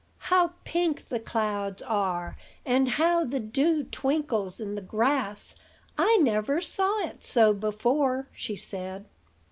"How 0.33 0.53
pink 0.63 1.09
the 1.09 1.19
clouds 1.19 1.83
are, 1.83 2.35
and 2.65 2.89
how 2.89 3.23
the 3.23 3.39
dew 3.39 3.83
twinkles 3.83 4.59
in 4.59 4.73
the 4.73 4.81
grass! 4.81 5.55
I 5.95 6.17
never 6.23 6.59
saw 6.59 7.05
it 7.05 7.23
so 7.23 7.53
before," 7.53 8.27
she 8.33 8.55
said. 8.55 9.05